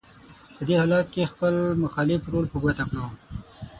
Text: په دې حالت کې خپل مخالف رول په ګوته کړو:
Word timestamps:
په 0.55 0.61
دې 0.67 0.75
حالت 0.81 1.07
کې 1.13 1.31
خپل 1.31 1.55
مخالف 1.83 2.21
رول 2.31 2.45
په 2.51 2.57
ګوته 2.63 2.83
کړو: 2.89 3.05